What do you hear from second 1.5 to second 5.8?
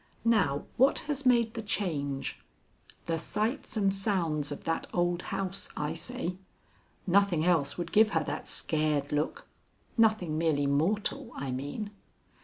the change? The sights and sounds of that old house,